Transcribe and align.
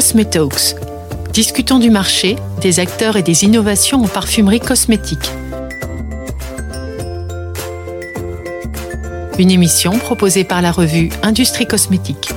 Cosmetalks. 0.00 0.76
Discutons 1.30 1.78
du 1.78 1.90
marché, 1.90 2.36
des 2.62 2.80
acteurs 2.80 3.16
et 3.16 3.22
des 3.22 3.44
innovations 3.44 4.02
en 4.02 4.08
parfumerie 4.08 4.58
cosmétique. 4.58 5.30
Une 9.38 9.50
émission 9.50 9.98
proposée 9.98 10.44
par 10.44 10.62
la 10.62 10.72
revue 10.72 11.10
Industrie 11.22 11.66
Cosmétique. 11.66 12.32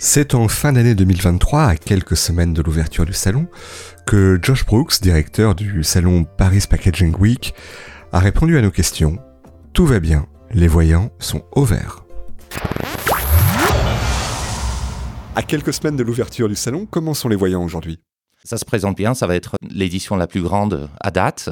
C'est 0.00 0.34
en 0.34 0.48
fin 0.48 0.72
d'année 0.72 0.96
2023, 0.96 1.62
à 1.62 1.76
quelques 1.76 2.16
semaines 2.16 2.52
de 2.52 2.60
l'ouverture 2.60 3.06
du 3.06 3.12
salon, 3.12 3.46
que 4.04 4.40
Josh 4.42 4.66
Brooks, 4.66 5.00
directeur 5.00 5.54
du 5.54 5.84
salon 5.84 6.24
Paris 6.24 6.64
Packaging 6.68 7.14
Week, 7.20 7.54
a 8.10 8.18
répondu 8.18 8.58
à 8.58 8.62
nos 8.62 8.72
questions. 8.72 9.18
Tout 9.74 9.86
va 9.86 10.00
bien, 10.00 10.26
les 10.50 10.66
voyants 10.66 11.12
sont 11.20 11.44
au 11.52 11.64
vert. 11.64 12.02
À 15.34 15.42
quelques 15.42 15.72
semaines 15.72 15.96
de 15.96 16.02
l'ouverture 16.02 16.46
du 16.46 16.54
salon, 16.54 16.84
comment 16.84 17.14
sont 17.14 17.28
les 17.28 17.36
voyants 17.36 17.64
aujourd'hui? 17.64 17.98
Ça 18.44 18.58
se 18.58 18.66
présente 18.66 18.98
bien, 18.98 19.14
ça 19.14 19.26
va 19.26 19.34
être 19.34 19.56
l'édition 19.62 20.14
la 20.16 20.26
plus 20.26 20.42
grande 20.42 20.90
à 21.00 21.10
date. 21.10 21.48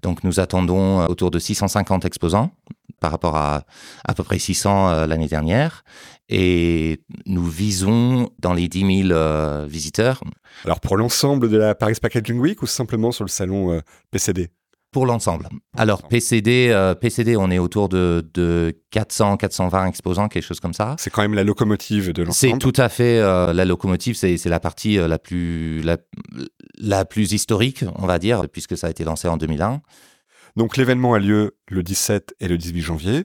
Donc 0.00 0.24
nous 0.24 0.40
attendons 0.40 1.04
autour 1.06 1.30
de 1.30 1.38
650 1.38 2.06
exposants 2.06 2.50
par 2.98 3.10
rapport 3.10 3.36
à 3.36 3.64
à 4.06 4.14
peu 4.14 4.24
près 4.24 4.38
600 4.38 4.88
euh, 4.88 5.06
l'année 5.06 5.28
dernière. 5.28 5.84
Et 6.30 7.02
nous 7.26 7.44
visons 7.44 8.30
dans 8.38 8.54
les 8.54 8.68
10 8.68 9.02
000 9.08 9.12
euh, 9.12 9.66
visiteurs. 9.68 10.22
Alors 10.64 10.80
pour 10.80 10.96
l'ensemble 10.96 11.50
de 11.50 11.58
la 11.58 11.74
Paris 11.74 11.96
Packaging 12.00 12.38
Week 12.38 12.62
ou 12.62 12.66
simplement 12.66 13.12
sur 13.12 13.24
le 13.24 13.30
salon 13.30 13.72
euh, 13.72 13.80
PCD 14.10 14.48
pour 14.90 15.06
l'ensemble. 15.06 15.48
Alors 15.76 16.06
PCD, 16.08 16.70
euh, 16.70 16.94
PCD, 16.94 17.36
on 17.36 17.50
est 17.50 17.58
autour 17.58 17.88
de, 17.88 18.28
de 18.34 18.76
400, 18.90 19.36
420 19.36 19.86
exposants, 19.86 20.28
quelque 20.28 20.42
chose 20.42 20.60
comme 20.60 20.74
ça. 20.74 20.96
C'est 20.98 21.10
quand 21.10 21.22
même 21.22 21.34
la 21.34 21.44
locomotive 21.44 22.12
de 22.12 22.22
l'ensemble. 22.22 22.52
C'est 22.52 22.58
tout 22.58 22.80
à 22.80 22.88
fait 22.88 23.18
euh, 23.18 23.52
la 23.52 23.64
locomotive. 23.64 24.16
C'est 24.16 24.44
la 24.46 24.60
partie 24.60 24.98
euh, 24.98 25.06
la 25.06 25.18
plus 25.18 25.80
la, 25.82 25.98
la, 26.78 27.04
plus 27.04 27.32
historique, 27.32 27.84
on 27.96 28.06
va 28.06 28.18
dire, 28.18 28.48
puisque 28.52 28.76
ça 28.76 28.88
a 28.88 28.90
été 28.90 29.04
lancé 29.04 29.28
en 29.28 29.36
2001. 29.36 29.80
Donc 30.56 30.76
l'événement 30.76 31.14
a 31.14 31.20
lieu 31.20 31.56
le 31.68 31.82
17 31.82 32.34
et 32.40 32.48
le 32.48 32.58
18 32.58 32.80
janvier. 32.80 33.24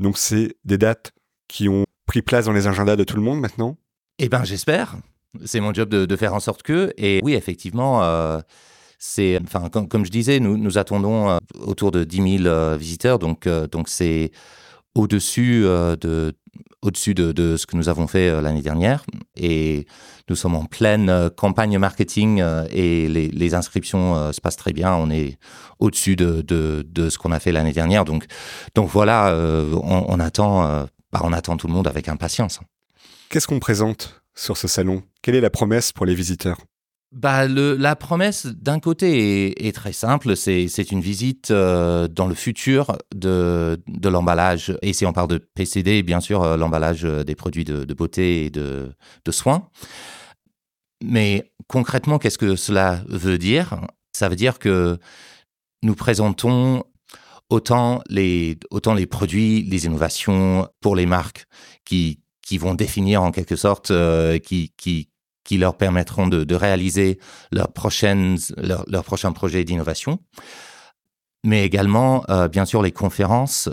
Donc 0.00 0.18
c'est 0.18 0.56
des 0.64 0.78
dates 0.78 1.12
qui 1.48 1.68
ont 1.68 1.84
pris 2.06 2.22
place 2.22 2.46
dans 2.46 2.52
les 2.52 2.66
agendas 2.66 2.96
de 2.96 3.04
tout 3.04 3.16
le 3.16 3.22
monde 3.22 3.40
maintenant? 3.40 3.78
Eh 4.18 4.28
ben 4.28 4.44
j'espère. 4.44 4.96
C'est 5.44 5.60
mon 5.60 5.72
job 5.72 5.88
de, 5.88 6.06
de, 6.06 6.16
faire 6.16 6.34
en 6.34 6.40
sorte 6.40 6.62
que. 6.62 6.92
Et 6.96 7.20
oui, 7.22 7.34
effectivement 7.34 8.00
c'est, 8.98 9.38
enfin, 9.42 9.68
comme, 9.68 10.04
je 10.04 10.10
disais, 10.10 10.40
nous, 10.40 10.56
nous 10.56 10.78
attendons 10.78 11.28
euh, 11.28 11.38
autour 11.60 11.90
de 11.90 12.04
10 12.04 12.38
000 12.38 12.46
euh, 12.46 12.76
visiteurs, 12.78 13.18
donc 13.18 13.46
euh, 13.46 13.66
donc 13.66 13.88
c'est 13.88 14.30
au-dessus 14.94 15.62
de 15.62 16.32
au-dessus 16.82 17.14
de, 17.14 17.56
ce 17.56 17.66
que 17.66 17.76
nous 17.76 17.88
avons 17.88 18.06
fait 18.06 18.40
l'année 18.40 18.62
dernière. 18.62 19.04
Et 19.36 19.86
nous 20.28 20.36
sommes 20.36 20.54
en 20.54 20.64
pleine 20.64 21.30
campagne 21.36 21.76
marketing 21.78 22.42
et 22.70 23.08
les, 23.08 23.54
inscriptions 23.54 24.32
se 24.32 24.40
passent 24.40 24.56
très 24.56 24.72
bien. 24.72 24.94
On 24.94 25.10
est 25.10 25.36
au-dessus 25.80 26.16
de, 26.16 26.42
de, 26.42 27.10
ce 27.10 27.18
qu'on 27.18 27.32
a 27.32 27.40
fait 27.40 27.50
l'année 27.50 27.72
dernière. 27.72 28.04
Donc, 28.04 28.26
donc 28.74 28.88
voilà, 28.88 29.36
on, 29.82 30.20
attend, 30.20 30.86
bah, 31.12 31.20
on 31.24 31.32
attend 31.32 31.56
tout 31.56 31.66
le 31.66 31.72
monde 31.72 31.88
avec 31.88 32.08
impatience. 32.08 32.60
Qu'est-ce 33.30 33.48
qu'on 33.48 33.58
présente 33.58 34.22
sur 34.34 34.56
ce 34.56 34.68
salon? 34.68 35.02
Quelle 35.22 35.34
est 35.34 35.40
la 35.40 35.50
promesse 35.50 35.92
pour 35.92 36.06
les 36.06 36.14
visiteurs? 36.14 36.58
Bah, 37.16 37.48
la 37.48 37.96
promesse, 37.96 38.44
d'un 38.44 38.78
côté, 38.78 39.66
est, 39.66 39.72
très 39.72 39.94
simple. 39.94 40.36
C'est 40.36 40.92
une 40.92 41.00
visite 41.00 41.50
euh, 41.50 42.08
dans 42.08 42.26
le 42.26 42.34
futur 42.34 42.98
de, 43.14 43.78
l'emballage. 44.04 44.76
Et 44.82 44.92
si 44.92 45.06
on 45.06 45.14
parle 45.14 45.28
de 45.28 45.38
PCD, 45.38 46.02
bien 46.02 46.20
sûr, 46.20 46.42
euh, 46.42 46.58
l'emballage 46.58 47.06
euh, 47.06 47.24
des 47.24 47.34
produits 47.34 47.64
de, 47.64 47.94
beauté 47.94 48.44
et 48.44 48.50
de, 48.50 48.92
de 49.24 49.32
soins. 49.32 49.70
Mais 51.02 51.50
concrètement, 51.68 52.18
qu'est-ce 52.18 52.36
que 52.36 52.54
cela 52.54 53.02
veut 53.08 53.38
dire? 53.38 53.80
Ça 54.12 54.28
veut 54.28 54.36
dire 54.36 54.58
que 54.58 54.98
nous 55.82 55.94
présentons 55.94 56.84
autant 57.48 58.02
les, 58.10 58.58
autant 58.70 58.92
les 58.92 59.06
produits, 59.06 59.62
les 59.62 59.86
innovations 59.86 60.68
pour 60.82 60.94
les 60.94 61.06
marques 61.06 61.46
qui, 61.86 62.20
qui 62.42 62.58
vont 62.58 62.74
définir 62.74 63.22
en 63.22 63.30
quelque 63.30 63.56
sorte, 63.56 63.90
qui, 64.42 64.74
qui, 64.76 65.08
qui 65.46 65.56
leur 65.56 65.76
permettront 65.76 66.26
de, 66.26 66.44
de 66.44 66.54
réaliser 66.54 67.18
leurs 67.52 67.72
prochaines, 67.72 68.36
leurs 68.58 68.84
leur 68.86 69.04
prochains 69.04 69.32
projets 69.32 69.64
d'innovation. 69.64 70.18
Mais 71.44 71.64
également, 71.64 72.24
euh, 72.28 72.48
bien 72.48 72.64
sûr, 72.64 72.82
les 72.82 72.92
conférences, 72.92 73.70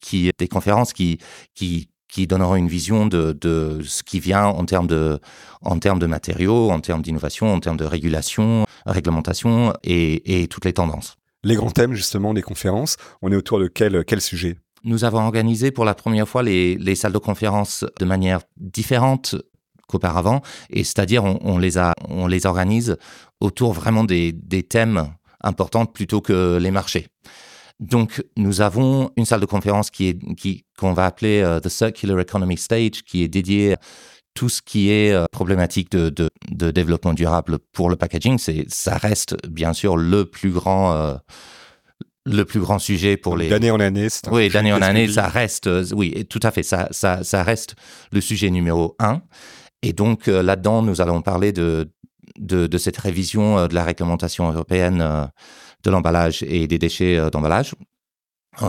qui, 0.00 0.30
des 0.38 0.48
conférences 0.48 0.92
qui, 0.92 1.18
qui, 1.54 1.90
qui 2.08 2.26
donneront 2.26 2.56
une 2.56 2.68
vision 2.68 3.06
de, 3.06 3.32
de 3.32 3.80
ce 3.84 4.02
qui 4.02 4.20
vient 4.20 4.46
en 4.46 4.64
termes 4.64 4.86
de, 4.86 5.18
en 5.60 5.78
termes 5.78 5.98
de 5.98 6.06
matériaux, 6.06 6.70
en 6.70 6.80
termes 6.80 7.02
d'innovation, 7.02 7.52
en 7.52 7.60
termes 7.60 7.76
de 7.76 7.84
régulation, 7.84 8.64
réglementation 8.86 9.74
et, 9.82 10.42
et 10.42 10.48
toutes 10.48 10.64
les 10.64 10.72
tendances. 10.72 11.16
Les 11.42 11.56
grands 11.56 11.70
thèmes 11.70 11.94
justement 11.94 12.34
des 12.34 12.42
conférences, 12.42 12.96
on 13.22 13.32
est 13.32 13.36
autour 13.36 13.58
de 13.58 13.68
quel, 13.68 14.04
quel 14.04 14.20
sujet? 14.20 14.58
Nous 14.84 15.04
avons 15.04 15.18
organisé 15.18 15.72
pour 15.72 15.84
la 15.84 15.94
première 15.94 16.28
fois 16.28 16.44
les, 16.44 16.76
les, 16.76 16.94
salles 16.94 17.12
de 17.12 17.18
conférences 17.18 17.84
de 17.98 18.04
manière 18.04 18.40
différente 18.56 19.34
qu'auparavant. 19.86 20.42
Et 20.70 20.84
c'est-à-dire, 20.84 21.24
on, 21.24 21.38
on, 21.42 21.58
les 21.58 21.78
a, 21.78 21.94
on 22.08 22.26
les 22.26 22.46
organise 22.46 22.96
autour 23.40 23.72
vraiment 23.72 24.04
des, 24.04 24.32
des 24.32 24.62
thèmes 24.62 25.08
importants 25.42 25.86
plutôt 25.86 26.20
que 26.20 26.58
les 26.60 26.70
marchés. 26.70 27.06
Donc, 27.80 28.24
nous 28.36 28.60
avons 28.62 29.10
une 29.16 29.26
salle 29.26 29.40
de 29.40 29.46
conférence 29.46 29.90
qui 29.90 30.08
est, 30.08 30.34
qui, 30.34 30.64
qu'on 30.78 30.94
va 30.94 31.06
appeler 31.06 31.40
uh, 31.40 31.60
The 31.60 31.68
Circular 31.68 32.18
Economy 32.20 32.56
Stage, 32.56 33.02
qui 33.04 33.22
est 33.22 33.28
dédiée 33.28 33.74
à 33.74 33.78
tout 34.34 34.48
ce 34.48 34.62
qui 34.62 34.90
est 34.90 35.14
uh, 35.14 35.26
problématique 35.30 35.90
de, 35.90 36.08
de, 36.08 36.30
de, 36.50 36.70
développement 36.70 37.12
durable 37.12 37.58
pour 37.72 37.90
le 37.90 37.96
packaging. 37.96 38.38
C'est, 38.38 38.64
ça 38.68 38.96
reste 38.96 39.36
bien 39.46 39.74
sûr 39.74 39.96
le 39.98 40.24
plus 40.24 40.50
grand, 40.50 40.94
uh, 40.94 41.18
le 42.24 42.44
plus 42.44 42.60
grand 42.60 42.78
sujet 42.78 43.18
pour 43.18 43.36
les. 43.36 43.48
D'année 43.48 43.70
en 43.70 43.80
année, 43.80 44.08
c'est 44.08 44.26
Oui, 44.30 44.48
d'année 44.48 44.72
en 44.72 44.80
année, 44.80 45.08
ça 45.08 45.28
reste, 45.28 45.68
oui, 45.92 46.24
tout 46.30 46.40
à 46.42 46.50
fait, 46.50 46.62
ça, 46.62 46.88
ça, 46.92 47.24
ça 47.24 47.42
reste 47.42 47.74
le 48.10 48.22
sujet 48.22 48.48
numéro 48.48 48.96
un. 48.98 49.20
Et 49.82 49.92
donc 49.92 50.28
euh, 50.28 50.42
là-dedans, 50.42 50.82
nous 50.82 51.00
allons 51.00 51.22
parler 51.22 51.52
de, 51.52 51.90
de, 52.38 52.78
cette 52.78 52.96
révision 52.96 53.58
euh, 53.58 53.68
de 53.68 53.74
la 53.74 53.84
réglementation 53.84 54.50
européenne 54.50 55.00
euh, 55.00 55.26
de 55.84 55.90
l'emballage 55.90 56.42
et 56.42 56.66
des 56.66 56.78
déchets 56.78 57.30
d'emballage. 57.30 57.74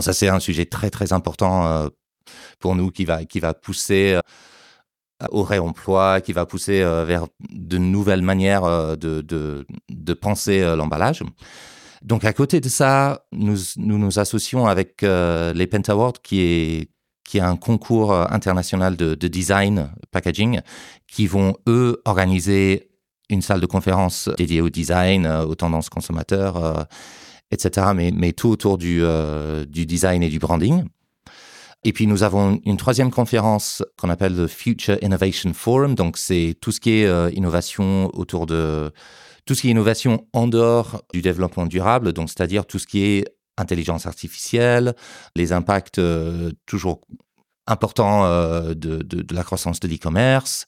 Ça, 0.00 0.12
c'est 0.12 0.28
un 0.28 0.38
sujet 0.38 0.66
très 0.66 0.90
très 0.90 1.14
important 1.14 1.88
pour 2.60 2.76
nous 2.76 2.90
qui 2.90 3.06
va 3.06 3.24
qui 3.24 3.40
va 3.40 3.54
pousser 3.54 4.20
au 5.30 5.42
réemploi, 5.42 6.20
qui 6.20 6.34
va 6.34 6.44
pousser 6.44 6.80
vers 7.06 7.26
de 7.50 7.78
nouvelles 7.78 8.20
manières 8.20 8.98
de, 8.98 9.22
de, 9.22 10.14
penser 10.14 10.60
l'emballage. 10.76 11.24
Donc 12.02 12.24
à 12.24 12.34
côté 12.34 12.60
de 12.60 12.68
ça, 12.68 13.24
nous 13.32 13.56
nous, 13.78 14.18
associons 14.18 14.66
avec 14.66 15.00
les 15.00 15.66
Pent 15.66 15.88
Awards, 15.88 16.20
qui 16.22 16.42
est 16.42 16.90
qui 17.28 17.36
est 17.36 17.42
un 17.42 17.56
concours 17.56 18.10
euh, 18.10 18.24
international 18.30 18.96
de, 18.96 19.14
de, 19.14 19.28
design 19.28 19.90
packaging, 20.12 20.60
qui 21.06 21.26
vont, 21.26 21.54
eux, 21.68 22.00
organiser 22.06 22.88
une 23.28 23.42
salle 23.42 23.60
de 23.60 23.66
conférence 23.66 24.30
dédiée 24.38 24.62
au 24.62 24.70
design, 24.70 25.26
euh, 25.26 25.44
aux 25.44 25.54
tendances 25.54 25.90
consommateurs, 25.90 26.56
euh, 26.56 26.82
etc., 27.50 27.88
mais, 27.94 28.32
tout 28.32 28.48
autour 28.48 28.78
du, 28.78 29.02
design 29.68 30.22
et 30.22 30.30
du 30.30 30.38
branding. 30.38 30.84
Et 31.84 31.92
puis 31.92 32.06
nous 32.06 32.22
avons 32.22 32.60
une 32.64 32.78
troisième 32.78 33.10
conférence 33.10 33.84
qu'on 33.98 34.08
appelle 34.08 34.34
le 34.34 34.46
Future 34.46 34.96
Innovation 35.02 35.52
Forum. 35.52 35.94
Donc 35.94 36.16
c'est 36.16 36.56
tout 36.60 36.72
ce 36.72 36.80
qui 36.80 36.90
est 36.90 37.32
innovation 37.34 38.10
autour 38.14 38.46
de 38.46 38.90
tout 39.46 39.54
ce 39.54 39.62
qui 39.62 39.68
est 39.68 39.70
innovation 39.70 40.26
en 40.32 40.48
dehors 40.48 41.02
du 41.14 41.22
développement 41.22 41.66
durable. 41.66 42.12
Donc 42.12 42.28
c'est-à-dire 42.28 42.66
tout 42.66 42.78
ce 42.78 42.86
qui 42.86 43.04
est 43.04 43.24
intelligence 43.60 44.06
artificielle, 44.06 44.94
les 45.36 45.52
impacts 45.52 45.98
euh, 45.98 46.52
toujours 46.66 47.00
importants 47.66 48.24
euh, 48.24 48.74
de, 48.74 49.02
de, 49.02 49.22
de, 49.22 49.34
la 49.34 49.44
croissance 49.44 49.80
de 49.80 49.88
l'e-commerce. 49.88 50.66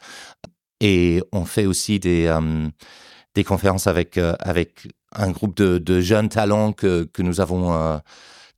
Et 0.81 1.23
on 1.33 1.45
fait 1.45 1.67
aussi 1.67 1.99
des, 1.99 2.27
euh, 2.27 2.69
des 3.35 3.45
conférences 3.45 3.87
avec, 3.87 4.19
avec 4.19 4.89
un 5.15 5.31
groupe 5.31 5.57
de, 5.57 5.79
de, 5.79 6.01
jeunes 6.01 6.29
talents 6.29 6.73
que, 6.73 7.05
que 7.05 7.23
nous 7.23 7.41
avons 7.41 8.01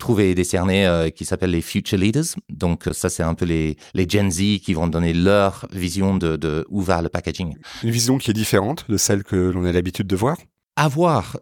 trouvé 0.02 0.30
et 0.30 0.34
décerné 0.34 0.84
euh, 0.84 1.10
qui 1.10 1.24
s'appelle 1.24 1.52
les 1.52 1.60
Future 1.60 1.96
Leaders. 1.96 2.24
Donc 2.48 2.88
ça, 2.92 3.08
c'est 3.08 3.22
un 3.22 3.34
peu 3.34 3.44
les, 3.44 3.76
les 3.94 4.08
Gen 4.08 4.30
Z 4.30 4.58
qui 4.60 4.74
vont 4.74 4.88
donner 4.88 5.12
leur 5.12 5.66
vision 5.70 6.16
de, 6.16 6.36
de 6.36 6.66
où 6.70 6.80
va 6.80 7.00
le 7.02 7.08
packaging. 7.08 7.54
Une 7.84 7.90
vision 7.90 8.18
qui 8.18 8.30
est 8.30 8.34
différente 8.34 8.84
de 8.88 8.96
celle 8.96 9.22
que 9.22 9.36
l'on 9.36 9.64
a 9.64 9.70
l'habitude 9.70 10.08
de 10.08 10.16
voir? 10.16 10.36
À 10.74 10.88
voir 10.88 11.38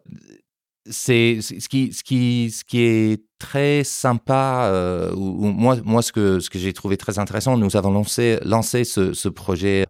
c'est 0.91 1.41
ce 1.41 1.69
qui, 1.69 1.93
ce, 1.93 2.03
qui, 2.03 2.51
ce 2.51 2.65
qui 2.65 2.81
est 2.81 3.23
très 3.39 3.85
sympa, 3.85 4.65
euh, 4.65 5.13
ou, 5.15 5.47
moi, 5.47 5.77
moi 5.85 6.03
ce 6.03 6.13
que, 6.13 6.41
ce 6.41 6.51
que 6.51 6.59
j'ai 6.59 6.73
trouvé 6.73 6.97
très 6.97 7.19
intéressant, 7.19 7.57
nous 7.57 7.77
avons 7.77 7.91
lancé, 7.91 8.39
lancé 8.45 8.85
ce, 8.85 9.29
projet 9.29 9.87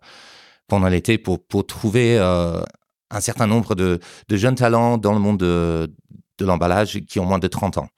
pendant 0.69 0.89
l'été 0.89 1.19
pour, 1.19 1.45
pour 1.45 1.67
trouver 1.67 2.19
euh, 2.19 2.61
un 3.11 3.21
certain 3.21 3.47
nombre 3.47 3.75
de, 3.75 3.99
jeunes 4.31 4.55
talents 4.55 4.99
dans 4.99 5.13
le 5.13 5.19
monde 5.19 5.39
de, 5.39 5.91
l'emballage 6.41 7.01
qui 7.01 7.19
ont 7.19 7.27
moins 7.27 7.39
de 7.39 7.49
30 7.49 7.79
ans. 7.79 7.89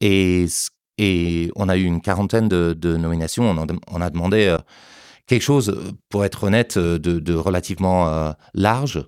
Et, 0.00 0.46
et 0.98 1.50
on 1.56 1.68
a 1.68 1.76
eu 1.76 1.84
une 1.84 2.00
quarantaine 2.00 2.48
de, 2.48 2.96
nominations, 2.96 3.48
on 3.48 3.58
a, 3.58 3.66
on 3.88 4.00
a 4.00 4.10
demandé... 4.10 4.46
Euh, 4.46 4.58
quelque 5.26 5.40
chose, 5.40 5.94
pour 6.10 6.26
être 6.26 6.44
honnête, 6.44 6.76
de, 6.76 7.34
relativement 7.34 8.34
large, 8.52 9.02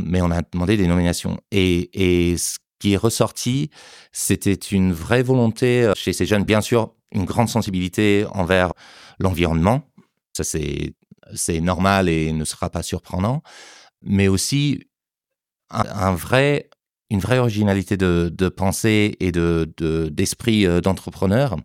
mais 0.00 0.22
on 0.22 0.30
a 0.30 0.42
demandé 0.42 0.76
des 0.76 0.86
nominations. 0.86 1.38
Et, 1.50 2.36
ce 2.36 2.58
qui 2.78 2.94
est 2.94 2.96
ressorti, 2.96 3.70
c'était 4.10 4.54
une 4.54 4.92
vraie 4.92 5.22
volonté 5.22 5.92
chez 5.94 6.12
ces 6.12 6.26
jeunes, 6.26 6.44
bien 6.44 6.60
sûr, 6.60 6.94
une 7.12 7.24
grande 7.24 7.48
sensibilité 7.48 8.26
envers 8.32 8.72
l'environnement. 9.20 9.82
Ça, 10.36 10.44
c'est, 10.44 11.60
normal 11.60 12.08
et 12.08 12.32
ne 12.32 12.44
sera 12.44 12.70
pas 12.70 12.82
surprenant, 12.82 13.42
mais 14.02 14.28
aussi 14.28 14.82
une 15.70 17.20
vraie 17.20 17.38
originalité 17.38 17.96
de, 17.96 18.48
pensée 18.48 19.16
et 19.20 19.30
de, 19.30 19.72
d'esprit 20.10 20.66
euh, 20.66 20.80
d'entrepreneur 20.80 21.56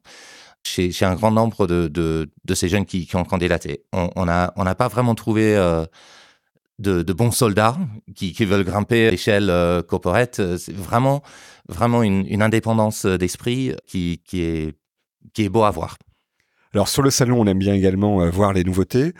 chez, 0.63 0.91
un 1.01 1.15
grand 1.15 1.31
nombre 1.31 1.65
de, 1.67 2.29
ces 2.53 2.69
jeunes 2.69 2.85
qui, 2.85 3.09
ont 3.15 3.23
candidaté. 3.23 3.85
On 3.91 4.25
n'a 4.25 4.75
pas 4.75 4.87
vraiment 4.87 5.15
trouvé 5.15 5.55
euh, 5.55 5.85
de, 6.79 7.13
bons 7.13 7.31
soldats 7.31 7.77
qui, 8.15 8.33
veulent 8.45 8.63
grimper 8.63 9.07
à 9.07 9.11
l'échelle 9.11 9.49
euh, 9.49 9.81
corporate. 9.81 10.41
C'est 10.57 10.75
vraiment, 10.75 11.21
vraiment 11.67 12.03
une, 12.03 12.41
indépendance 12.41 13.05
d'esprit 13.05 13.73
qui, 13.85 14.21
est, 14.33 14.73
qui 15.33 15.43
est 15.43 15.49
beau 15.49 15.63
à 15.63 15.71
voir. 15.71 15.97
Alors 16.73 16.87
sur 16.87 17.01
le 17.01 17.09
salon, 17.09 17.41
on 17.41 17.47
aime 17.47 17.59
bien 17.59 17.73
également 17.73 18.29
voir 18.29 18.53
les 18.53 18.63
nouveautés. 18.63 19.13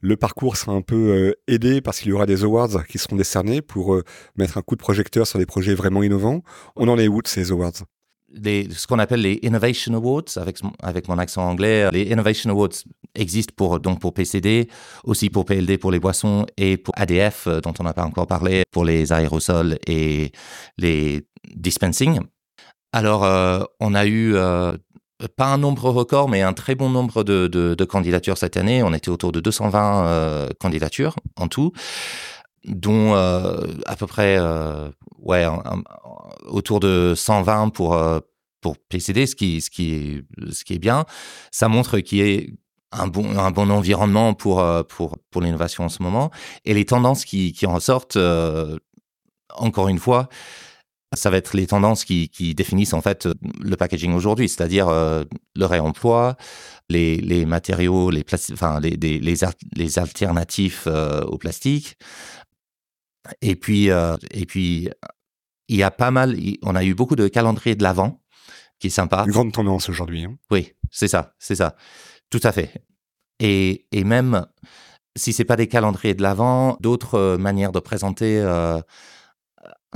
Le 0.00 0.16
parcours 0.16 0.56
sera 0.56 0.72
un 0.72 0.82
peu 0.82 0.94
euh, 0.94 1.32
aidé 1.48 1.80
parce 1.80 2.00
qu'il 2.00 2.10
y 2.10 2.12
aura 2.12 2.26
des 2.26 2.44
awards 2.44 2.86
qui 2.86 2.98
seront 2.98 3.16
décernés 3.16 3.62
pour 3.62 3.94
euh, 3.94 4.04
mettre 4.36 4.58
un 4.58 4.62
coup 4.62 4.76
de 4.76 4.80
projecteur 4.80 5.26
sur 5.26 5.38
des 5.38 5.46
projets 5.46 5.74
vraiment 5.74 6.02
innovants. 6.02 6.42
On 6.76 6.88
en 6.88 6.98
est 6.98 7.08
où 7.08 7.22
de 7.22 7.26
ces 7.28 7.50
awards? 7.50 7.72
Ce 8.44 8.86
qu'on 8.86 8.98
appelle 8.98 9.22
les 9.22 9.38
Innovation 9.42 9.94
Awards, 9.94 10.36
avec, 10.36 10.58
avec 10.82 11.08
mon 11.08 11.18
accent 11.18 11.48
anglais. 11.48 11.90
Les 11.90 12.02
Innovation 12.02 12.50
Awards 12.50 12.76
existent 13.14 13.54
pour, 13.56 13.80
donc 13.80 14.00
pour 14.00 14.14
PCD, 14.14 14.68
aussi 15.04 15.30
pour 15.30 15.44
PLD 15.44 15.78
pour 15.78 15.90
les 15.90 16.00
boissons 16.00 16.46
et 16.56 16.76
pour 16.76 16.94
ADF, 16.96 17.46
euh, 17.46 17.60
dont 17.60 17.74
on 17.78 17.84
n'a 17.84 17.94
pas 17.94 18.04
encore 18.04 18.26
parlé, 18.26 18.62
pour 18.70 18.84
les 18.84 19.12
aérosols 19.12 19.78
et 19.86 20.32
les 20.78 21.26
dispensing. 21.54 22.20
Alors, 22.92 23.22
on 23.80 23.94
a 23.94 24.06
eu 24.06 24.34
pas 25.36 25.46
un 25.46 25.58
nombre 25.58 25.90
record, 25.90 26.28
mais 26.28 26.42
un 26.42 26.52
très 26.52 26.74
bon 26.74 26.90
nombre 26.90 27.24
de, 27.24 27.84
candidatures 27.84 28.38
cette 28.38 28.56
année. 28.56 28.82
On 28.82 28.92
était 28.92 29.08
autour 29.08 29.32
de 29.32 29.40
220 29.40 30.06
euh, 30.06 30.48
candidatures 30.60 31.16
en 31.36 31.48
tout, 31.48 31.72
dont 32.66 33.14
euh, 33.14 33.66
à 33.86 33.96
peu 33.96 34.06
près 34.06 34.36
euh, 34.38 34.90
ouais, 35.18 35.46
autour 36.46 36.80
de 36.80 37.14
120 37.16 37.70
pour, 37.70 37.98
pour 38.60 38.78
PCD, 38.88 39.26
ce 39.26 39.36
qui, 39.36 39.60
ce, 39.60 39.70
qui 39.70 39.94
est, 39.94 40.24
ce 40.52 40.64
qui 40.64 40.74
est 40.74 40.78
bien. 40.78 41.04
Ça 41.50 41.68
montre 41.68 41.98
qu'il 42.00 42.56
a 42.92 43.02
un 43.02 43.06
bon, 43.06 43.38
un 43.38 43.50
bon 43.50 43.70
environnement 43.70 44.34
pour, 44.34 44.64
pour, 44.88 45.16
pour 45.30 45.42
l'innovation 45.42 45.84
en 45.84 45.88
ce 45.88 46.02
moment. 46.02 46.30
Et 46.64 46.74
les 46.74 46.84
tendances 46.84 47.24
qui, 47.24 47.52
qui 47.52 47.66
en 47.66 47.74
ressortent, 47.74 48.18
encore 49.54 49.88
une 49.88 49.98
fois, 49.98 50.28
ça 51.16 51.30
va 51.30 51.36
être 51.36 51.54
les 51.54 51.66
tendances 51.66 52.04
qui, 52.04 52.28
définissent 52.54 52.94
en 52.94 53.00
fait 53.00 53.28
le 53.60 53.76
packaging 53.76 54.12
aujourd'hui, 54.12 54.48
c'est-à-dire 54.48 54.88
euh, 54.88 55.24
le 55.54 55.66
réemploi, 55.66 56.36
les, 56.88 57.46
matériaux, 57.46 58.10
les, 58.10 58.24
enfin, 58.52 58.80
les, 58.80 58.96
les, 58.96 59.98
alternatifs 59.98 60.84
euh, 60.86 61.22
au 61.22 61.38
plastique. 61.38 61.96
Et 63.40 63.56
puis, 63.56 63.90
euh, 63.90 64.16
et 64.30 64.46
puis, 64.46 64.88
il 65.68 65.76
y 65.76 65.82
a 65.82 65.90
pas 65.90 66.10
mal, 66.10 66.36
on 66.62 66.74
a 66.74 66.84
eu 66.84 66.94
beaucoup 66.94 67.16
de 67.16 67.28
calendriers 67.28 67.76
de 67.76 67.82
l'avant, 67.82 68.22
qui 68.78 68.88
est 68.88 68.90
sympa. 68.90 69.24
Une 69.26 69.32
grande 69.32 69.52
tendance 69.52 69.88
aujourd'hui. 69.88 70.24
Hein. 70.24 70.36
Oui, 70.50 70.72
c'est 70.90 71.08
ça, 71.08 71.34
c'est 71.38 71.56
ça. 71.56 71.76
Tout 72.30 72.40
à 72.42 72.52
fait. 72.52 72.84
Et, 73.40 73.86
et 73.92 74.04
même 74.04 74.46
si 75.16 75.32
c'est 75.32 75.44
pas 75.44 75.56
des 75.56 75.66
calendriers 75.66 76.14
de 76.14 76.22
l'avant, 76.22 76.76
d'autres 76.80 77.36
manières 77.36 77.72
de 77.72 77.80
présenter 77.80 78.40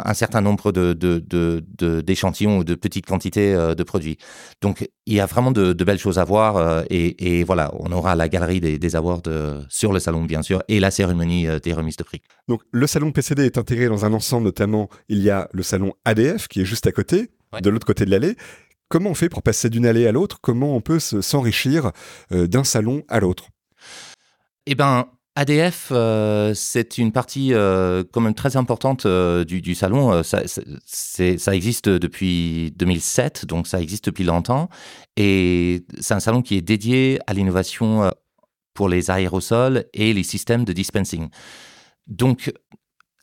un 0.05 0.15
certain 0.15 0.41
nombre 0.41 0.73
de, 0.73 2.01
d'échantillons 2.01 2.59
ou 2.59 2.65
de 2.65 2.75
petites 2.75 3.07
quantités 3.07 3.55
euh, 3.55 3.75
de 3.75 3.83
produits. 3.83 4.19
Donc, 4.61 4.89
il 5.07 5.15
y 5.15 5.21
a 5.21 5.27
vraiment 5.27 5.51
de, 5.51 5.73
belles 5.73 5.99
choses 5.99 6.19
à 6.19 6.25
voir. 6.25 6.57
Euh, 6.57 6.83
et, 6.91 7.45
voilà, 7.45 7.73
on 7.79 7.91
aura 7.93 8.17
la 8.17 8.29
galerie 8.29 8.61
des, 8.61 8.97
awards 8.97 9.23
euh, 9.27 9.63
sur 9.69 9.93
le 9.93 10.01
salon, 10.01 10.25
bien 10.25 10.43
sûr, 10.43 10.63
et 10.69 10.81
la 10.81 10.91
cérémonie 10.91 11.47
des 11.63 11.73
remises 11.73 11.97
de 11.97 12.05
prix. 12.05 12.23
Donc, 12.49 12.63
le 12.73 12.87
salon 12.87 13.13
PCD 13.13 13.45
est 13.45 13.59
intégré 13.59 13.89
dans 13.89 14.05
un 14.05 14.13
ensemble, 14.13 14.45
notamment, 14.45 14.89
il 15.09 15.19
y 15.19 15.31
a 15.31 15.49
le 15.53 15.63
salon 15.63 15.95
ADF 16.05 16.49
qui 16.49 16.61
est 16.61 16.65
juste 16.65 16.87
à 16.87 16.93
côté, 16.93 17.31
de 17.61 17.71
l'autre 17.71 17.87
côté 17.87 18.05
de 18.05 18.11
l'allée. 18.11 18.37
Comment 18.89 19.11
on 19.11 19.15
fait 19.15 19.29
pour 19.29 19.43
passer 19.43 19.71
d'une 19.71 19.87
allée 19.87 20.07
à 20.07 20.13
l'autre? 20.13 20.39
Comment 20.41 20.75
on 20.75 20.81
peut 20.81 20.99
s'enrichir 20.99 21.93
d'un 22.31 22.65
salon 22.65 23.05
à 23.09 23.21
l'autre? 23.21 23.49
Eh 24.67 24.75
ben, 24.75 25.07
ADF, 25.41 25.89
euh, 25.91 26.53
c'est 26.53 26.99
une 26.99 27.13
partie 27.13 27.55
euh, 27.55 28.05
quand 28.13 28.21
même 28.21 28.35
très 28.35 28.59
importante 28.59 29.07
euh, 29.07 29.43
du, 29.43 29.75
salon. 29.75 30.23
Ça, 30.23 31.55
existe 31.55 31.89
depuis 31.89 32.75
2007, 32.77 33.47
donc 33.47 33.67
ça 33.67 33.81
existe 33.81 34.05
depuis 34.05 34.25
longtemps. 34.25 34.69
Et 35.17 35.87
c'est 35.99 36.13
un 36.13 36.21
salon 36.21 36.43
qui 36.43 36.59
est 36.59 36.61
dédié 36.61 37.21
à 37.27 37.33
l'innovation 37.33 38.13
pour 38.75 38.91
les 38.91 39.11
aérosols 39.11 39.87
et 39.95 40.13
les 40.13 40.25
systèmes 40.25 40.67
de 40.67 40.75
dispensing. 40.75 41.31
Donc, 42.07 42.53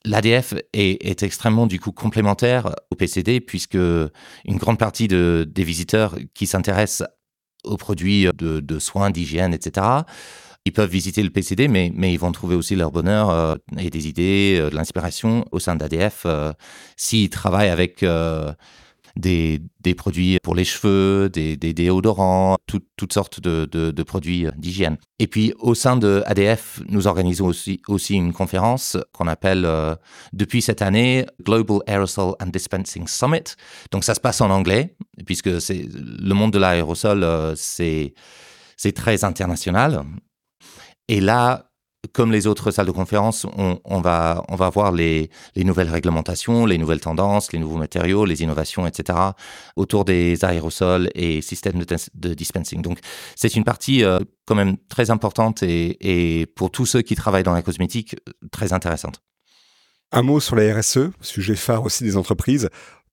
l'ADF 0.04 0.56
est, 0.74 1.22
extrêmement 1.22 1.68
du 1.68 1.80
coup 1.80 1.92
complémentaire 1.92 2.74
au 2.90 2.96
PCD 2.96 3.42
puisque 3.42 3.75
une 3.75 4.58
grande 4.58 4.80
partie 4.80 5.08
de, 5.08 5.48
des 5.48 5.64
visiteurs 5.64 6.16
qui 6.34 6.48
s'intéressent 6.48 7.08
aux 7.64 7.78
produits 7.78 8.28
de 8.34 8.80
soins, 8.80 9.12
d'hygiène, 9.12 9.54
etc., 9.54 10.06
ils 10.68 10.72
peuvent 10.72 10.90
visiter 10.90 11.24
le 11.24 11.30
PCD, 11.30 11.68
mais, 11.69 11.92
mais 11.96 12.14
ils 12.14 12.19
vont 12.19 12.31
trouver 12.31 12.56
aussi 12.56 12.75
leur 12.75 12.92
bonheur 12.92 13.30
euh, 13.30 13.56
et 13.80 13.90
des 13.90 14.08
idées, 14.08 14.58
euh, 14.60 14.69
de 14.69 14.75
l'inspiration 14.75 15.46
au 15.52 15.60
sein 15.60 15.75
d'ADF 15.75 16.24
euh, 16.25 16.52
s'ils 16.98 17.30
travaillent 17.30 17.69
avec 17.69 18.04
des, 19.16 19.62
des, 19.80 19.96
produits 19.96 20.38
pour 20.44 20.56
les 20.56 20.66
cheveux, 20.66 21.30
des, 21.30 21.56
des 21.56 21.74
déodorants, 21.74 22.58
toutes 22.68 23.14
sortes 23.14 23.40
de, 23.40 23.66
de, 23.66 24.04
produits 24.04 24.46
d'hygiène. 24.58 24.98
Et 25.19 25.28
puis 25.28 25.54
au 25.60 25.74
sein 25.74 25.96
de 25.96 26.22
ADF, 26.25 26.81
nous 26.90 27.08
organisons 27.08 27.46
aussi, 27.46 27.81
aussi 27.88 28.16
une 28.16 28.34
conférence 28.34 28.98
qu'on 29.14 29.28
appelle 29.28 29.68
depuis 30.34 30.62
cette 30.62 30.81
année 30.81 31.25
Global 31.44 31.80
Aerosol 31.88 32.36
and 32.42 32.48
Dispensing 32.48 33.08
Summit. 33.08 33.56
Donc 33.92 34.04
ça 34.04 34.14
se 34.14 34.19
passe 34.19 34.42
en 34.42 34.52
anglais, 34.52 34.96
puisque 35.25 35.48
le 35.48 36.34
monde 36.34 36.52
de 36.52 36.60
l'aérosol, 36.60 37.25
c'est 37.56 38.14
c'est 38.78 38.92
très 38.92 39.24
international. 39.24 40.04
Et 41.07 41.21
là, 41.21 41.68
comme 42.14 42.31
les 42.31 42.47
autres 42.47 42.71
salles 42.71 42.85
de 42.85 42.92
conférence, 42.92 43.45
on, 43.56 44.02
va, 44.02 44.44
on 44.49 44.56
va 44.56 44.69
voir 44.69 44.92
les, 44.92 45.30
nouvelles 45.56 45.90
réglementations, 45.90 46.66
les 46.66 46.78
nouvelles 46.78 46.99
tendances, 46.99 47.52
les 47.52 47.59
nouveaux 47.59 47.78
matériaux, 47.78 48.26
les 48.26 48.42
innovations, 48.42 48.87
etc. 48.87 49.18
autour 49.76 50.06
des 50.06 50.44
aérosols 50.45 51.09
et 51.16 51.42
systèmes 51.42 51.83
de, 51.83 52.33
dispensing. 52.33 52.81
Donc, 52.81 52.99
c'est 53.35 53.56
une 53.56 53.64
partie 53.64 54.04
euh, 54.04 54.19
quand 54.45 54.56
même 54.56 54.78
très 54.90 55.09
importante 55.09 55.64
et, 55.64 56.47
pour 56.56 56.71
tous 56.71 56.85
ceux 56.85 57.02
qui 57.02 57.16
travaillent 57.16 57.44
dans 57.44 57.54
la 57.54 57.61
cosmétique, 57.61 58.16
très 58.52 58.73
intéressante. 58.73 59.21
Un 60.11 60.21
mot 60.21 60.40
sur 60.40 60.56
la 60.56 60.73
RSE, 60.73 61.09
sujet 61.21 61.56
phare 61.56 61.83
aussi 61.83 62.04
des 62.04 62.16
entreprises, 62.16 62.69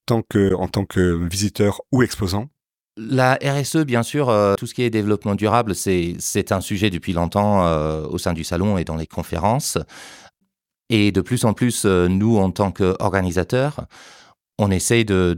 tant 0.06 0.22
que, 0.22 0.54
en 0.54 0.68
tant 0.68 0.84
que 0.84 1.26
visiteur 1.26 1.80
ou 1.90 2.02
exposant. 2.02 2.48
La 2.96 3.36
RSE, 3.42 3.78
bien 3.78 4.04
sûr, 4.04 4.28
euh, 4.28 4.54
tout 4.54 4.66
ce 4.66 4.74
qui 4.74 4.82
est 4.82 4.90
développement 4.90 5.34
durable, 5.34 5.74
c'est 5.74 6.52
un 6.52 6.60
sujet 6.60 6.90
depuis 6.90 7.12
longtemps 7.12 7.66
euh, 7.66 8.06
au 8.06 8.18
sein 8.18 8.32
du 8.32 8.44
salon 8.44 8.78
et 8.78 8.84
dans 8.84 8.94
les 8.94 9.08
conférences. 9.08 9.78
Et 10.90 11.10
de 11.10 11.20
plus 11.20 11.44
en 11.44 11.54
plus, 11.54 11.86
euh, 11.86 12.06
nous, 12.06 12.36
en 12.36 12.52
tant 12.52 12.70
qu'organisateurs, 12.70 13.86
on 14.58 14.70
essaye 14.70 15.04
de, 15.04 15.36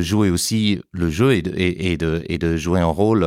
jouer 0.00 0.28
aussi 0.28 0.82
le 0.92 1.08
jeu 1.08 1.32
et 1.34 1.96
de, 1.96 2.56
jouer 2.58 2.80
un 2.80 2.86
rôle 2.86 3.26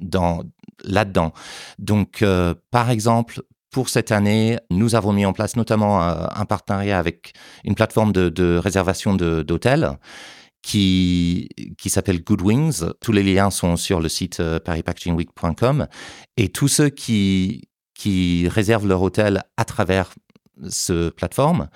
dans 0.00 0.42
là-dedans. 0.82 1.32
Donc, 1.78 2.24
par 2.72 2.90
exemple, 2.90 3.42
pour 3.70 3.88
cette 3.88 4.10
année, 4.10 4.58
nous 4.70 4.96
avons 4.96 5.12
mis 5.12 5.24
en 5.24 5.32
place 5.32 5.54
notamment 5.54 6.02
un 6.02 6.44
partenariat 6.46 6.98
avec 6.98 7.34
une 7.62 7.76
plateforme 7.76 8.12
de 8.12 8.56
réservation 8.56 9.14
d'hôtels 9.14 9.96
qui, 10.62 11.48
qui 11.76 11.90
s'appelle 11.90 12.22
Good 12.22 12.42
Wings. 12.42 12.84
Tous 13.00 13.12
les 13.12 13.22
liens 13.22 13.50
sont 13.50 13.76
sur 13.76 14.00
le 14.00 14.08
site 14.08 14.40
euh, 14.40 14.60
parispackagingweek.com. 14.60 15.88
Et 16.36 16.48
tous 16.48 16.68
ceux 16.68 16.88
qui, 16.88 17.68
qui 17.94 18.48
réservent 18.48 18.86
leur 18.86 19.02
hôtel 19.02 19.42
à 19.56 19.64
travers 19.64 20.14
ce 20.68 21.10
plateforme 21.10 21.68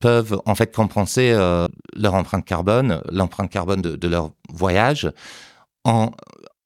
peuvent 0.00 0.40
en 0.46 0.54
fait 0.54 0.74
compenser 0.74 1.32
euh, 1.32 1.66
leur 1.96 2.14
empreinte 2.14 2.44
carbone, 2.44 3.02
l'empreinte 3.10 3.50
carbone 3.50 3.82
de, 3.82 4.08
leur 4.08 4.30
voyage 4.48 5.10
en, 5.84 6.12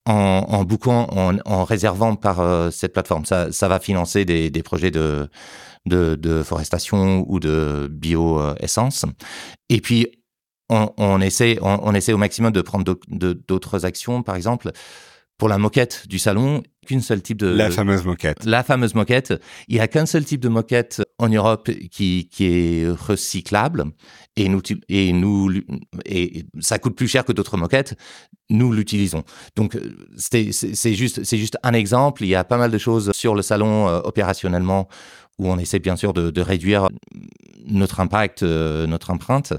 en, 0.04 0.64
en 0.66 1.38
en, 1.46 1.64
réservant 1.64 2.14
par 2.14 2.40
euh, 2.40 2.70
cette 2.70 2.92
plateforme. 2.92 3.24
Ça, 3.24 3.68
va 3.68 3.80
financer 3.80 4.26
des, 4.26 4.50
des 4.50 4.62
projets 4.62 4.90
de, 4.90 5.30
de, 5.86 6.14
de, 6.14 6.42
forestation 6.42 7.24
ou 7.26 7.40
de 7.40 7.88
bioessence. 7.90 9.06
Et 9.70 9.80
puis, 9.80 10.08
on, 10.68 11.20
essaie, 11.20 11.58
on, 11.60 11.94
essaie 11.94 12.12
au 12.12 12.18
maximum 12.18 12.52
de 12.52 12.62
prendre 12.62 12.96
d'autres 13.08 13.84
actions. 13.84 14.22
Par 14.22 14.36
exemple, 14.36 14.70
pour 15.38 15.48
la 15.48 15.58
moquette 15.58 16.06
du 16.08 16.18
salon, 16.18 16.62
qu'une 16.86 17.00
seule 17.00 17.22
type 17.22 17.38
de... 17.38 17.48
La 17.48 17.70
fameuse 17.70 18.04
moquette. 18.04 18.44
La 18.44 18.62
fameuse 18.62 18.94
moquette. 18.94 19.34
Il 19.68 19.74
n'y 19.74 19.80
a 19.80 19.88
qu'un 19.88 20.06
seul 20.06 20.24
type 20.24 20.40
de 20.40 20.48
moquette 20.48 21.02
en 21.18 21.28
Europe 21.28 21.70
qui, 21.90 22.28
qui 22.30 22.46
est 22.46 22.88
recyclable 22.88 23.84
et 24.36 24.48
nous, 24.48 24.62
et 24.88 25.12
nous, 25.12 25.52
et 26.04 26.44
ça 26.60 26.78
coûte 26.78 26.96
plus 26.96 27.08
cher 27.08 27.24
que 27.24 27.32
d'autres 27.32 27.56
moquettes. 27.56 27.96
Nous 28.50 28.72
l'utilisons. 28.72 29.24
Donc, 29.56 29.78
c'est 30.16 30.94
juste, 30.94 31.24
juste 31.24 31.58
un 31.62 31.72
exemple. 31.72 32.22
Il 32.24 32.28
y 32.28 32.34
a 32.34 32.44
pas 32.44 32.56
mal 32.58 32.70
de 32.70 32.78
choses 32.78 33.12
sur 33.12 33.34
le 33.34 33.42
salon 33.42 33.88
euh, 33.88 34.00
opérationnellement 34.04 34.88
où 35.38 35.48
on 35.48 35.58
essaie 35.58 35.78
bien 35.78 35.96
sûr 35.96 36.12
de, 36.12 36.30
de 36.30 36.40
réduire 36.40 36.88
notre 37.66 38.00
impact, 38.00 38.42
euh, 38.42 38.86
notre 38.86 39.10
empreinte. 39.10 39.52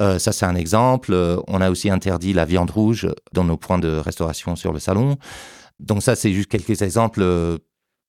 Euh, 0.00 0.18
ça, 0.18 0.32
c'est 0.32 0.46
un 0.46 0.54
exemple. 0.54 1.14
On 1.48 1.60
a 1.60 1.70
aussi 1.70 1.90
interdit 1.90 2.32
la 2.32 2.44
viande 2.44 2.70
rouge 2.70 3.08
dans 3.32 3.44
nos 3.44 3.56
points 3.56 3.78
de 3.78 3.88
restauration 3.88 4.56
sur 4.56 4.72
le 4.72 4.78
salon. 4.78 5.16
Donc 5.78 6.02
ça, 6.02 6.16
c'est 6.16 6.32
juste 6.32 6.48
quelques 6.48 6.82
exemples 6.82 7.20
euh, 7.22 7.58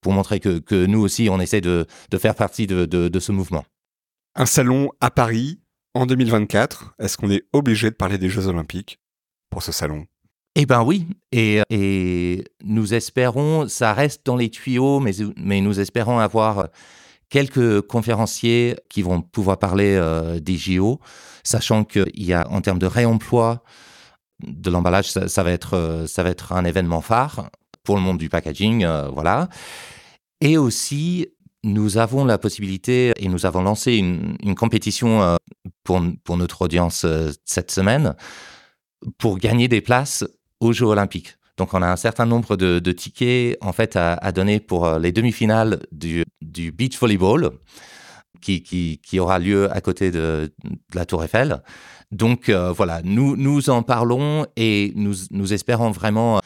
pour 0.01 0.13
montrer 0.13 0.39
que, 0.39 0.59
que, 0.59 0.85
nous 0.85 0.99
aussi, 0.99 1.29
on 1.29 1.39
essaie 1.39 1.61
de, 1.61 1.85
de 2.09 2.17
faire 2.17 2.35
partie 2.35 2.67
de, 2.67 2.85
de, 2.85 3.07
de, 3.07 3.19
ce 3.19 3.31
mouvement. 3.31 3.65
Un 4.35 4.45
salon 4.45 4.89
à 4.99 5.11
Paris 5.11 5.59
en 5.93 6.05
2024. 6.05 6.95
Est-ce 6.99 7.17
qu'on 7.17 7.29
est 7.29 7.43
obligé 7.53 7.89
de 7.89 7.95
parler 7.95 8.17
des 8.17 8.29
Jeux 8.29 8.47
Olympiques 8.47 8.99
pour 9.49 9.63
ce 9.63 9.71
salon? 9.71 10.05
Eh 10.55 10.65
ben 10.65 10.83
oui, 10.83 11.07
et, 11.31 11.61
et, 11.69 12.43
nous 12.61 12.93
espérons, 12.93 13.69
ça 13.69 13.93
reste 13.93 14.25
dans 14.25 14.35
les 14.35 14.49
tuyaux, 14.49 14.99
mais, 14.99 15.11
mais 15.37 15.61
nous 15.61 15.79
espérons 15.79 16.19
avoir 16.19 16.67
quelques 17.31 17.81
conférenciers 17.81 18.75
qui 18.89 19.01
vont 19.01 19.21
pouvoir 19.21 19.57
parler 19.57 19.95
euh, 19.95 20.39
des 20.39 20.57
JO, 20.57 20.99
sachant 21.43 21.83
qu'il 21.83 22.23
y 22.23 22.33
a 22.33 22.47
en 22.51 22.61
termes 22.61 22.77
de 22.77 22.85
réemploi 22.85 23.63
de 24.45 24.69
l'emballage, 24.69 25.09
ça, 25.09 25.43
va 25.43 25.51
être 25.51 25.75
euh, 25.75 26.05
ça 26.07 26.23
va 26.23 26.29
être 26.29 26.51
un 26.51 26.65
événement 26.65 27.01
phare 27.01 27.49
pour 27.83 27.95
le 27.95 28.01
monde 28.01 28.19
du 28.19 28.29
packaging, 28.29 28.83
euh, 28.83 29.07
voilà. 29.07 29.49
Et 30.41 30.57
aussi, 30.57 31.27
nous 31.63 31.97
avons 31.97 32.25
la 32.25 32.37
possibilité 32.37 33.13
et 33.17 33.27
nous 33.27 33.45
avons 33.45 33.61
lancé 33.61 33.93
une, 33.93 34.55
compétition 34.55 35.37
pour, 35.83 36.01
pour 36.23 36.37
notre 36.37 36.63
audience 36.63 37.05
cette 37.45 37.69
semaine 37.69 38.15
pour 39.19 39.37
gagner 39.37 39.67
des 39.67 39.81
places 39.81 40.25
aux 40.59 40.73
Jeux 40.73 40.87
Olympiques. 40.87 41.35
Donc, 41.61 41.75
on 41.75 41.83
a 41.83 41.91
un 41.91 41.95
certain 41.95 42.25
nombre 42.25 42.57
de, 42.57 42.79
de 42.79 42.91
tickets 42.91 43.55
en 43.61 43.71
fait 43.71 43.95
à, 43.95 44.13
à 44.13 44.31
donner 44.31 44.59
pour 44.59 44.87
euh, 44.87 44.97
les 44.97 45.11
demi-finales 45.11 45.81
du, 45.91 46.25
du 46.41 46.71
beach 46.71 46.97
volleyball 46.99 47.51
qui, 48.41 48.63
qui, 48.63 48.99
qui, 49.05 49.19
aura 49.19 49.37
lieu 49.37 49.71
à 49.71 49.79
côté 49.79 50.09
de, 50.09 50.51
de 50.63 50.95
la 50.95 51.05
Tour 51.05 51.23
Eiffel. 51.23 51.61
Donc 52.11 52.49
euh, 52.49 52.71
voilà, 52.71 53.01
nous, 53.03 53.37
nous 53.37 53.69
en 53.69 53.83
parlons 53.83 54.47
et 54.55 54.91
nous, 54.95 55.13
nous 55.29 55.53
espérons 55.53 55.91
vraiment 55.91 56.39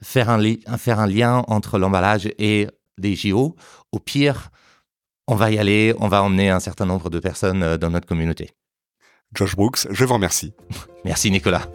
faire 0.00 0.30
un, 0.30 0.40
faire 0.78 1.00
un 1.00 1.08
lien 1.08 1.42
entre 1.48 1.80
l'emballage 1.80 2.30
et 2.38 2.68
les 2.98 3.16
JO. 3.16 3.56
Au 3.90 3.98
pire, 3.98 4.50
on 5.26 5.34
va 5.34 5.50
y 5.50 5.58
aller, 5.58 5.92
on 5.98 6.06
va 6.06 6.22
emmener 6.22 6.50
un 6.50 6.60
certain 6.60 6.86
nombre 6.86 7.10
de 7.10 7.18
personnes 7.18 7.64
euh, 7.64 7.78
dans 7.78 7.90
notre 7.90 8.06
communauté. 8.06 8.52
Josh 9.34 9.56
Brooks, 9.56 9.88
je 9.90 10.04
vous 10.04 10.14
remercie. 10.14 10.54
Merci 11.04 11.32
Nicolas. 11.32 11.66